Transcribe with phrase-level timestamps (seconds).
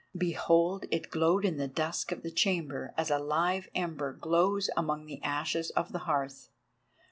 [0.17, 5.05] Behold, it glowed in the dusk of the chamber as a live ember glows among
[5.05, 6.49] the ashes of the hearth.